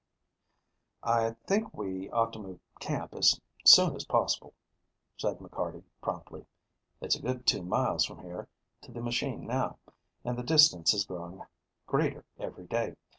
[1.03, 4.55] "I think we ought to move camp as soon as possible,"
[5.15, 6.47] said McCarty promptly.
[7.01, 8.47] "It's a good two miles from here
[8.81, 9.77] to the machine now,
[10.25, 11.43] and the distance is growing
[11.85, 12.95] greater every day.